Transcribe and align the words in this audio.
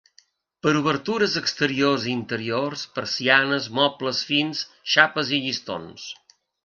Per 0.67 0.71
obertures 0.77 1.35
exteriors 1.41 2.07
i 2.07 2.15
interiors, 2.19 2.85
persianes, 2.95 3.67
mobles 3.81 4.23
fins, 4.31 4.65
xapes 4.95 5.35
i 5.39 5.41
llistons. 5.45 6.09